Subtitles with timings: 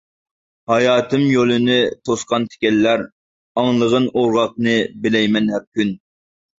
[0.71, 1.75] ھاياتىم يولىنى
[2.09, 3.05] توسقان تىكەنلەر،
[3.59, 5.99] ئاڭلىغىن ئورغاقنى بىلەيمەن ھەر كۈن.